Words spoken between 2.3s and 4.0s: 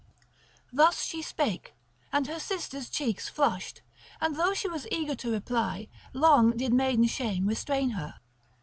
sister's cheeks flushed;